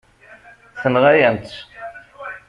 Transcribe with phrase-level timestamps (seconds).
[0.81, 1.57] Tenɣa-yam-tt.